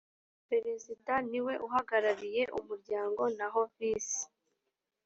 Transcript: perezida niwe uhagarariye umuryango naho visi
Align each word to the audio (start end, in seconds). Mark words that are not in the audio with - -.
perezida 0.49 1.13
niwe 1.29 1.53
uhagarariye 1.65 2.43
umuryango 2.59 3.21
naho 3.37 3.61
visi 3.73 4.23